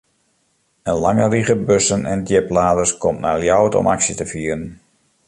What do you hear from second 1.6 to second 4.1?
bussen en djipladers komt nei Ljouwert om